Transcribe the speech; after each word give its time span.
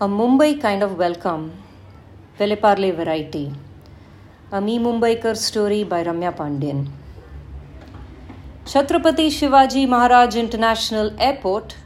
A 0.00 0.06
Mumbai 0.06 0.60
kind 0.60 0.84
of 0.84 0.96
welcome, 0.96 1.52
Vileparle 2.38 2.94
variety. 2.94 3.52
A 4.52 4.60
Me 4.60 4.78
Mumbaikar 4.78 5.36
story 5.36 5.82
by 5.82 6.04
Ramya 6.04 6.36
Pandian. 6.36 6.88
Chhatrapati 8.64 9.26
Shivaji 9.26 9.88
Maharaj 9.88 10.36
International 10.36 11.12
Airport 11.18 11.76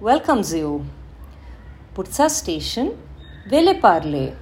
welcomes 0.00 0.52
you. 0.52 0.84
Putsa 1.94 2.28
Station, 2.28 2.94
Vileparle. 3.48 4.36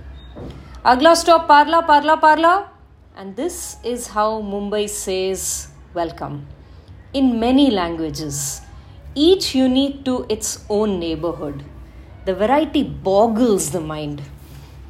Agla 0.84 1.14
stop 1.14 1.46
Parla, 1.46 1.84
Parla, 1.84 2.16
Parla. 2.16 2.68
And 3.16 3.36
this 3.36 3.76
is 3.84 4.08
how 4.08 4.42
Mumbai 4.42 4.88
says 4.88 5.68
welcome. 5.94 6.48
In 7.12 7.38
many 7.38 7.70
languages, 7.70 8.62
each 9.14 9.54
unique 9.54 10.04
to 10.06 10.26
its 10.28 10.64
own 10.68 10.98
neighborhood. 10.98 11.62
The 12.30 12.36
variety 12.36 12.84
boggles 12.84 13.72
the 13.72 13.80
mind. 13.80 14.22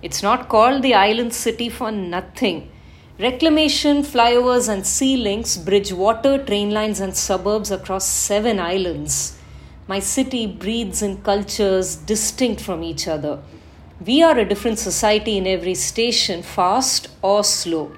It's 0.02 0.22
not 0.22 0.50
called 0.50 0.82
the 0.82 0.92
island 0.92 1.32
city 1.32 1.70
for 1.70 1.90
nothing. 1.90 2.70
Reclamation, 3.18 4.02
flyovers, 4.02 4.68
and 4.68 4.86
sea 4.86 5.16
links 5.16 5.56
bridge 5.56 5.90
water, 5.90 6.36
train 6.44 6.70
lines, 6.70 7.00
and 7.00 7.16
suburbs 7.16 7.70
across 7.70 8.06
seven 8.06 8.60
islands. 8.60 9.38
My 9.88 10.00
city 10.00 10.46
breathes 10.46 11.00
in 11.00 11.22
cultures 11.22 11.96
distinct 11.96 12.60
from 12.60 12.82
each 12.82 13.08
other. 13.08 13.38
We 14.04 14.22
are 14.22 14.38
a 14.38 14.44
different 14.44 14.78
society 14.78 15.38
in 15.38 15.46
every 15.46 15.76
station, 15.76 16.42
fast 16.42 17.08
or 17.22 17.42
slow. 17.42 17.92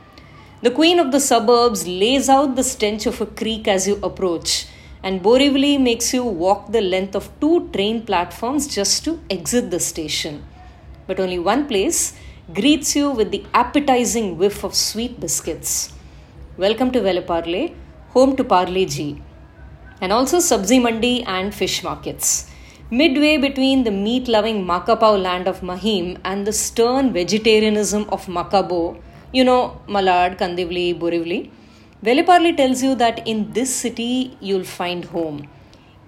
The 0.60 0.70
queen 0.70 1.00
of 1.00 1.10
the 1.10 1.18
suburbs 1.18 1.84
lays 1.88 2.28
out 2.28 2.54
the 2.54 2.62
stench 2.62 3.06
of 3.06 3.20
a 3.20 3.26
creek 3.26 3.66
as 3.66 3.88
you 3.88 3.98
approach 4.04 4.66
and 5.04 5.20
Borivali 5.20 5.80
makes 5.80 6.14
you 6.14 6.24
walk 6.24 6.70
the 6.70 6.80
length 6.80 7.16
of 7.16 7.28
two 7.40 7.68
train 7.70 8.02
platforms 8.02 8.68
just 8.68 9.04
to 9.04 9.18
exit 9.30 9.70
the 9.72 9.80
station. 9.80 10.44
But 11.08 11.18
only 11.18 11.40
one 11.40 11.66
place 11.66 12.14
greets 12.54 12.94
you 12.94 13.10
with 13.10 13.32
the 13.32 13.44
appetizing 13.52 14.38
whiff 14.38 14.62
of 14.62 14.76
sweet 14.76 15.18
biscuits. 15.18 15.92
Welcome 16.56 16.92
to 16.92 17.00
Vileparle, 17.00 17.74
home 18.10 18.36
to 18.36 18.44
Parle-G, 18.44 19.20
and 20.00 20.12
also 20.12 20.38
Sabzi 20.38 20.80
Mandi 20.80 21.24
and 21.24 21.52
fish 21.52 21.82
markets. 21.82 22.48
Midway 22.90 23.38
between 23.38 23.82
the 23.82 23.90
meat 23.90 24.28
loving 24.28 24.64
Makapau 24.64 25.20
land 25.20 25.48
of 25.48 25.64
Mahim 25.64 26.18
and 26.24 26.46
the 26.46 26.52
stern 26.52 27.12
vegetarianism 27.12 28.06
of 28.10 28.26
Makabo, 28.26 29.00
you 29.32 29.42
know, 29.42 29.80
Malad, 29.88 30.38
Kandivli, 30.38 30.96
Borivali 30.96 31.50
Vileparle 32.06 32.56
tells 32.56 32.82
you 32.82 32.96
that 32.96 33.24
in 33.28 33.52
this 33.52 33.72
city 33.72 34.36
you'll 34.40 34.64
find 34.64 35.04
home. 35.04 35.48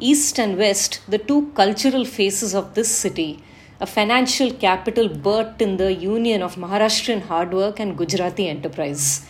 East 0.00 0.40
and 0.40 0.58
West, 0.58 1.00
the 1.06 1.18
two 1.18 1.52
cultural 1.54 2.04
faces 2.04 2.52
of 2.52 2.74
this 2.74 2.90
city, 2.90 3.40
a 3.80 3.86
financial 3.86 4.50
capital 4.52 5.08
birthed 5.08 5.62
in 5.62 5.76
the 5.76 5.94
union 5.94 6.42
of 6.42 6.56
Maharashtrian 6.56 7.22
hard 7.22 7.54
work 7.54 7.78
and 7.78 7.96
Gujarati 7.96 8.48
enterprise. 8.48 9.24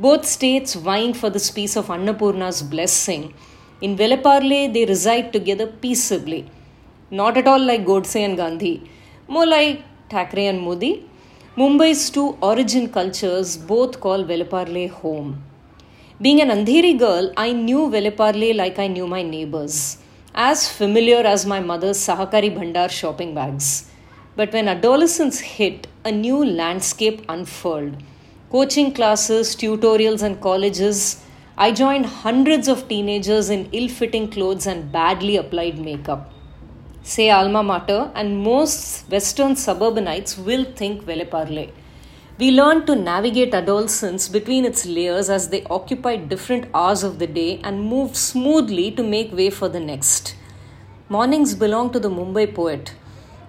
Both 0.00 0.26
states 0.26 0.74
vying 0.74 1.14
for 1.14 1.30
this 1.30 1.52
piece 1.52 1.76
of 1.76 1.86
Annapurna's 1.86 2.64
blessing. 2.64 3.32
In 3.80 3.96
Vileparle, 3.96 4.72
they 4.74 4.86
reside 4.86 5.32
together 5.32 5.68
peaceably. 5.68 6.50
Not 7.12 7.36
at 7.36 7.46
all 7.46 7.60
like 7.60 7.84
Godse 7.84 8.16
and 8.16 8.36
Gandhi, 8.36 8.90
more 9.28 9.46
like 9.46 9.84
Thackeray 10.10 10.46
and 10.46 10.60
Modi. 10.60 11.08
Mumbai's 11.56 12.10
two 12.10 12.36
origin 12.40 12.88
cultures 12.88 13.56
both 13.56 14.00
call 14.00 14.24
Vileparle 14.24 14.90
home. 14.90 15.44
Being 16.20 16.40
an 16.40 16.48
Andheri 16.48 16.98
girl, 16.98 17.32
I 17.36 17.52
knew 17.52 17.88
Vileparle 17.90 18.56
like 18.56 18.80
I 18.80 18.88
knew 18.88 19.06
my 19.06 19.22
neighbors, 19.22 19.98
as 20.34 20.68
familiar 20.68 21.18
as 21.18 21.46
my 21.46 21.60
mother's 21.60 21.96
Sahakari 21.96 22.50
Bhandar 22.52 22.90
shopping 22.90 23.36
bags. 23.36 23.88
But 24.34 24.52
when 24.52 24.66
adolescence 24.66 25.38
hit, 25.38 25.86
a 26.04 26.10
new 26.10 26.44
landscape 26.44 27.22
unfurled. 27.28 28.02
Coaching 28.50 28.92
classes, 28.92 29.54
tutorials, 29.54 30.24
and 30.24 30.40
colleges, 30.40 31.22
I 31.56 31.70
joined 31.70 32.06
hundreds 32.06 32.66
of 32.66 32.88
teenagers 32.88 33.48
in 33.48 33.68
ill 33.70 33.88
fitting 33.88 34.28
clothes 34.28 34.66
and 34.66 34.90
badly 34.90 35.36
applied 35.36 35.78
makeup. 35.78 36.32
Say 37.04 37.30
alma 37.30 37.62
mater, 37.62 38.10
and 38.16 38.42
most 38.42 39.08
Western 39.08 39.54
suburbanites 39.54 40.36
will 40.36 40.64
think 40.64 41.04
Vileparle. 41.04 41.70
We 42.40 42.52
learn 42.52 42.86
to 42.86 42.94
navigate 42.94 43.52
adolescence 43.52 44.28
between 44.28 44.64
its 44.64 44.86
layers 44.86 45.28
as 45.28 45.48
they 45.48 45.64
occupy 45.64 46.14
different 46.14 46.66
hours 46.72 47.02
of 47.02 47.18
the 47.18 47.26
day 47.26 47.60
and 47.64 47.82
move 47.82 48.16
smoothly 48.16 48.92
to 48.92 49.02
make 49.02 49.32
way 49.32 49.50
for 49.50 49.68
the 49.68 49.80
next. 49.80 50.36
Mornings 51.08 51.56
belong 51.56 51.90
to 51.90 51.98
the 51.98 52.08
Mumbai 52.08 52.54
poet, 52.54 52.94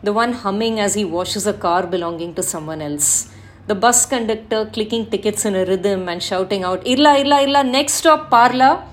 the 0.01 0.11
one 0.11 0.33
humming 0.33 0.79
as 0.79 0.95
he 0.95 1.05
washes 1.05 1.45
a 1.45 1.53
car 1.53 1.85
belonging 1.85 2.33
to 2.33 2.41
someone 2.41 2.81
else. 2.81 3.31
The 3.67 3.75
bus 3.75 4.07
conductor 4.07 4.65
clicking 4.65 5.05
tickets 5.11 5.45
in 5.45 5.53
a 5.53 5.65
rhythm 5.65 6.09
and 6.09 6.23
shouting 6.23 6.63
out, 6.63 6.83
Irla, 6.83 7.21
Irla, 7.21 7.45
Irla, 7.45 7.69
next 7.69 7.93
stop, 7.93 8.31
Parla. 8.31 8.89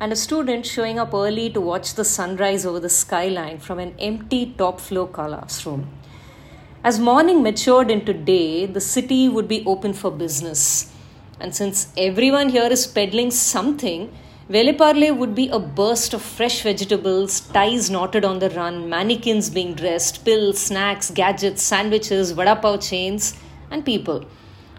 And 0.00 0.14
a 0.14 0.16
student 0.16 0.64
showing 0.64 0.98
up 0.98 1.12
early 1.12 1.50
to 1.50 1.60
watch 1.60 1.92
the 1.92 2.06
sunrise 2.06 2.64
over 2.64 2.80
the 2.80 2.88
skyline 2.88 3.58
from 3.58 3.80
an 3.80 3.94
empty 3.98 4.54
top 4.56 4.80
floor 4.80 5.06
classroom. 5.06 5.90
As 6.88 7.00
morning 7.00 7.42
matured 7.42 7.90
into 7.90 8.12
day, 8.12 8.64
the 8.64 8.80
city 8.80 9.28
would 9.28 9.48
be 9.48 9.64
open 9.66 9.92
for 9.92 10.08
business. 10.08 10.92
And 11.40 11.52
since 11.52 11.92
everyone 11.96 12.50
here 12.50 12.68
is 12.76 12.86
peddling 12.86 13.32
something, 13.32 14.12
Vileparle 14.48 15.16
would 15.16 15.34
be 15.34 15.48
a 15.48 15.58
burst 15.58 16.14
of 16.14 16.22
fresh 16.22 16.62
vegetables, 16.62 17.40
ties 17.40 17.90
knotted 17.90 18.24
on 18.24 18.38
the 18.38 18.50
run, 18.50 18.88
mannequins 18.88 19.50
being 19.50 19.74
dressed, 19.74 20.24
pills, 20.24 20.60
snacks, 20.60 21.10
gadgets, 21.10 21.60
sandwiches, 21.60 22.30
vada 22.30 22.54
pav 22.54 22.80
chains, 22.80 23.34
and 23.72 23.84
people. 23.84 24.24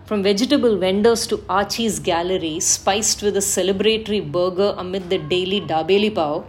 From 0.06 0.24
vegetable 0.24 0.78
vendors 0.78 1.28
to 1.28 1.44
Archie's 1.50 2.00
gallery, 2.00 2.62
spiced 2.62 3.22
with 3.22 3.36
a 3.36 3.46
celebratory 3.50 4.22
burger 4.32 4.74
amid 4.78 5.10
the 5.10 5.18
daily 5.18 5.60
dabeli 5.60 6.16
pav, 6.16 6.46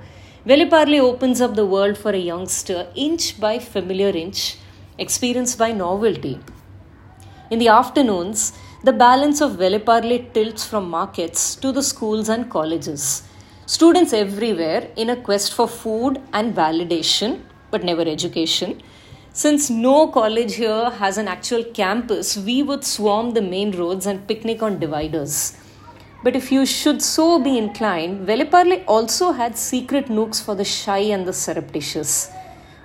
Vileparle 0.46 1.00
opens 1.00 1.40
up 1.40 1.56
the 1.56 1.66
world 1.66 1.98
for 1.98 2.12
a 2.12 2.24
youngster 2.30 2.86
inch 2.94 3.40
by 3.40 3.58
familiar 3.58 4.10
inch 4.10 4.56
experienced 4.98 5.58
by 5.58 5.72
novelty. 5.72 6.40
In 7.50 7.58
the 7.58 7.68
afternoons, 7.68 8.52
the 8.84 8.92
balance 8.92 9.40
of 9.40 9.52
Vileparle 9.52 10.32
tilts 10.32 10.64
from 10.64 10.90
markets 10.90 11.56
to 11.56 11.72
the 11.72 11.82
schools 11.82 12.28
and 12.28 12.50
colleges. 12.50 13.22
Students 13.66 14.12
everywhere 14.12 14.90
in 14.96 15.10
a 15.10 15.16
quest 15.16 15.54
for 15.54 15.66
food 15.68 16.20
and 16.32 16.54
validation, 16.54 17.42
but 17.70 17.84
never 17.84 18.02
education. 18.02 18.82
Since 19.32 19.70
no 19.70 20.08
college 20.08 20.54
here 20.54 20.90
has 20.90 21.18
an 21.18 21.28
actual 21.28 21.64
campus, 21.64 22.36
we 22.36 22.62
would 22.62 22.84
swarm 22.84 23.32
the 23.34 23.42
main 23.42 23.72
roads 23.72 24.06
and 24.06 24.26
picnic 24.26 24.62
on 24.62 24.78
dividers. 24.78 25.56
But 26.24 26.34
if 26.34 26.50
you 26.50 26.66
should 26.66 27.00
so 27.00 27.38
be 27.38 27.56
inclined, 27.56 28.26
Vileparle 28.26 28.84
also 28.86 29.32
had 29.32 29.56
secret 29.56 30.10
nooks 30.10 30.40
for 30.40 30.54
the 30.54 30.64
shy 30.64 30.98
and 30.98 31.26
the 31.26 31.32
surreptitious 31.32 32.30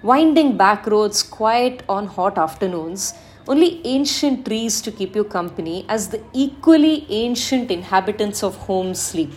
winding 0.03 0.57
back 0.57 0.85
roads 0.85 1.23
quiet 1.23 1.81
on 1.87 2.05
hot 2.05 2.37
afternoons, 2.37 3.13
only 3.47 3.81
ancient 3.85 4.45
trees 4.45 4.81
to 4.81 4.91
keep 4.91 5.15
you 5.15 5.23
company 5.23 5.85
as 5.87 6.09
the 6.09 6.21
equally 6.33 7.05
ancient 7.09 7.71
inhabitants 7.71 8.43
of 8.43 8.55
home 8.67 8.93
sleep. 8.93 9.31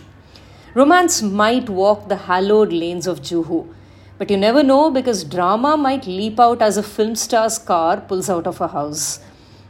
Romance 0.73 1.21
might 1.21 1.69
walk 1.69 2.09
the 2.09 2.17
hallowed 2.17 2.73
lanes 2.73 3.07
of 3.07 3.21
Juhu, 3.21 3.67
but 4.17 4.29
you 4.29 4.35
never 4.35 4.61
know 4.61 4.91
because 4.91 5.23
drama 5.23 5.77
might 5.77 6.05
leap 6.05 6.39
out 6.39 6.61
as 6.61 6.75
a 6.75 6.83
film 6.83 7.15
star's 7.15 7.57
car 7.57 8.01
pulls 8.01 8.29
out 8.29 8.45
of 8.45 8.59
a 8.59 8.67
house. 8.67 9.19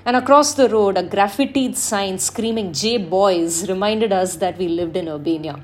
And 0.06 0.16
across 0.16 0.54
the 0.56 0.70
road, 0.70 0.98
a 0.98 1.04
graffitied 1.04 1.76
sign 1.76 2.18
screaming 2.18 2.74
J 2.74 2.98
Boys 2.98 3.70
reminded 3.70 4.12
us 4.12 4.38
that 4.38 4.58
we 4.58 4.68
lived 4.68 4.98
in 4.98 5.06
Urbania. 5.06 5.62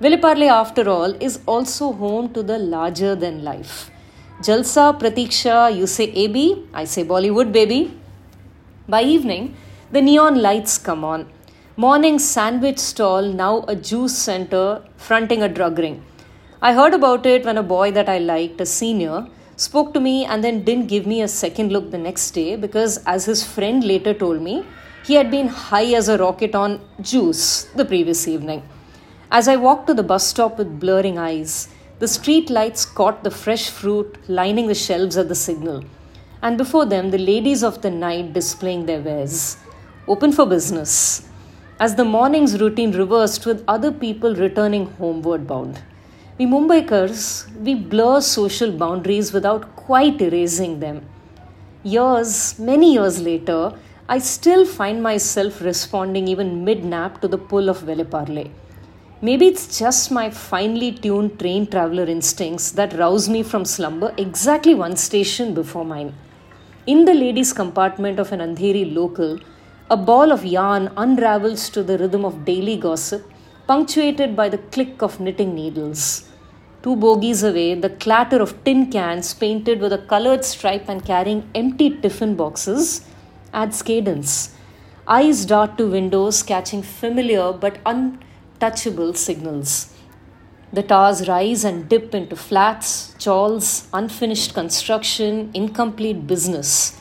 Vileparle, 0.00 0.48
after 0.48 0.88
all, 0.88 1.14
is 1.22 1.40
also 1.46 1.92
home 1.92 2.32
to 2.32 2.42
the 2.42 2.58
larger 2.58 3.14
than 3.14 3.44
life. 3.44 3.90
Jalsa, 4.42 4.98
Pratiksha, 4.98 5.74
you 5.74 5.86
say 5.86 6.04
AB, 6.04 6.66
I 6.74 6.84
say 6.84 7.04
Bollywood 7.04 7.52
baby. 7.52 7.96
By 8.88 9.02
evening, 9.02 9.56
the 9.92 10.02
neon 10.02 10.42
lights 10.42 10.76
come 10.76 11.04
on. 11.04 11.28
Morning 11.76 12.18
sandwich 12.18 12.78
stall, 12.78 13.22
now 13.22 13.64
a 13.68 13.76
juice 13.76 14.18
center 14.18 14.82
fronting 14.96 15.42
a 15.42 15.48
drug 15.48 15.78
ring. 15.78 16.04
I 16.60 16.72
heard 16.72 16.94
about 16.94 17.26
it 17.26 17.44
when 17.44 17.58
a 17.58 17.62
boy 17.62 17.92
that 17.92 18.08
I 18.08 18.18
liked, 18.18 18.60
a 18.60 18.66
senior, 18.66 19.28
spoke 19.54 19.94
to 19.94 20.00
me 20.00 20.24
and 20.24 20.42
then 20.42 20.64
didn't 20.64 20.88
give 20.88 21.06
me 21.06 21.22
a 21.22 21.28
second 21.28 21.70
look 21.70 21.92
the 21.92 21.98
next 21.98 22.32
day 22.32 22.56
because, 22.56 22.98
as 23.06 23.24
his 23.26 23.46
friend 23.46 23.84
later 23.84 24.12
told 24.12 24.42
me, 24.42 24.64
he 25.04 25.14
had 25.14 25.30
been 25.30 25.46
high 25.46 25.94
as 25.94 26.08
a 26.08 26.18
rocket 26.18 26.56
on 26.56 26.80
juice 27.00 27.64
the 27.76 27.84
previous 27.84 28.26
evening. 28.26 28.62
As 29.30 29.46
I 29.46 29.56
walked 29.56 29.86
to 29.86 29.94
the 29.94 30.02
bus 30.02 30.26
stop 30.26 30.58
with 30.58 30.80
blurring 30.80 31.18
eyes, 31.18 31.68
the 32.00 32.08
street 32.08 32.50
lights 32.50 32.84
caught 32.84 33.22
the 33.22 33.30
fresh 33.30 33.70
fruit 33.70 34.18
lining 34.28 34.66
the 34.66 34.74
shelves 34.74 35.16
at 35.16 35.28
the 35.28 35.34
signal, 35.34 35.84
and 36.42 36.58
before 36.58 36.84
them 36.84 37.10
the 37.10 37.18
ladies 37.18 37.62
of 37.62 37.82
the 37.82 37.90
night 37.90 38.32
displaying 38.32 38.86
their 38.86 39.00
wares. 39.00 39.56
Open 40.08 40.32
for 40.32 40.44
business. 40.44 41.28
As 41.80 41.94
the 41.94 42.04
morning's 42.04 42.60
routine 42.60 42.92
reversed 42.92 43.46
with 43.46 43.64
other 43.66 43.90
people 43.90 44.34
returning 44.34 44.86
homeward 44.98 45.46
bound. 45.46 45.82
We 46.36 46.46
Mumbaikars, 46.46 47.48
we 47.60 47.74
blur 47.74 48.20
social 48.20 48.72
boundaries 48.72 49.32
without 49.32 49.76
quite 49.76 50.20
erasing 50.20 50.80
them. 50.80 51.06
Years, 51.84 52.58
many 52.58 52.94
years 52.94 53.20
later, 53.22 53.72
I 54.08 54.18
still 54.18 54.66
find 54.66 55.02
myself 55.02 55.60
responding 55.60 56.28
even 56.28 56.64
mid 56.64 56.84
nap 56.84 57.20
to 57.20 57.28
the 57.28 57.38
pull 57.38 57.68
of 57.68 57.82
Vile 57.82 58.04
Parle. 58.04 58.50
Maybe 59.26 59.46
it's 59.46 59.78
just 59.78 60.10
my 60.10 60.28
finely 60.28 60.92
tuned 60.92 61.38
train 61.40 61.66
traveler 61.66 62.04
instincts 62.14 62.72
that 62.72 62.92
rouse 62.92 63.26
me 63.26 63.42
from 63.42 63.64
slumber 63.64 64.12
exactly 64.18 64.74
one 64.74 64.96
station 64.96 65.54
before 65.54 65.86
mine. 65.92 66.14
In 66.86 67.06
the 67.06 67.14
ladies' 67.14 67.54
compartment 67.54 68.18
of 68.18 68.32
an 68.32 68.40
Andheri 68.40 68.84
local, 68.94 69.38
a 69.88 69.96
ball 69.96 70.30
of 70.30 70.44
yarn 70.44 70.90
unravels 70.98 71.70
to 71.70 71.82
the 71.82 71.96
rhythm 71.96 72.26
of 72.26 72.44
daily 72.44 72.76
gossip, 72.76 73.24
punctuated 73.66 74.36
by 74.36 74.50
the 74.50 74.58
click 74.58 75.00
of 75.00 75.18
knitting 75.20 75.54
needles. 75.54 76.28
Two 76.82 76.94
bogies 76.94 77.42
away, 77.42 77.74
the 77.74 77.94
clatter 78.04 78.42
of 78.42 78.62
tin 78.62 78.92
cans 78.92 79.32
painted 79.32 79.80
with 79.80 79.94
a 79.94 80.04
colored 80.12 80.44
stripe 80.44 80.86
and 80.90 81.02
carrying 81.02 81.48
empty 81.54 81.88
tiffin 81.88 82.34
boxes 82.34 83.06
adds 83.54 83.80
cadence. 83.80 84.54
Eyes 85.08 85.46
dart 85.46 85.78
to 85.78 85.86
windows, 85.86 86.42
catching 86.42 86.82
familiar 86.82 87.52
but 87.54 87.78
untouchable 88.54 89.14
signals. 89.14 89.92
The 90.72 90.82
towers 90.82 91.28
rise 91.28 91.64
and 91.64 91.88
dip 91.88 92.14
into 92.14 92.36
flats, 92.36 93.14
chawls, 93.18 93.88
unfinished 93.92 94.54
construction, 94.54 95.50
incomplete 95.54 96.26
business. 96.26 96.98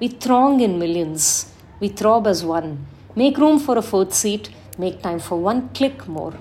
We 0.00 0.08
throng 0.08 0.60
in 0.60 0.78
millions. 0.78 1.52
We 1.80 1.88
throb 1.88 2.26
as 2.26 2.44
one. 2.44 2.86
Make 3.16 3.38
room 3.38 3.58
for 3.58 3.78
a 3.78 3.82
fourth 3.82 4.12
seat. 4.12 4.50
Make 4.76 5.02
time 5.02 5.18
for 5.18 5.36
one 5.36 5.68
click 5.70 6.06
more. 6.06 6.34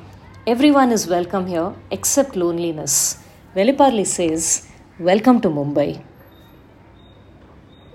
Everyone 0.46 0.92
is 0.92 1.08
welcome 1.08 1.48
here 1.48 1.74
except 1.92 2.36
loneliness. 2.36 3.18
Vileparle 3.56 4.06
says, 4.06 4.68
Welcome 5.00 5.42
to 5.42 5.50
Mumbai. 5.50 6.02